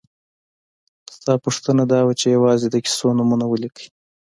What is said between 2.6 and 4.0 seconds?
د کیسو نومونه ولیکئ.